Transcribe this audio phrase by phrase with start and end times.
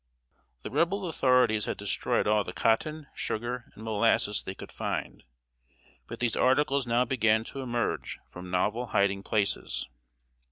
[0.63, 5.23] The Rebel authorities had destroyed all the cotton, sugar, and molasses they could find;
[6.07, 9.87] but these articles now began to emerge from novel hiding places.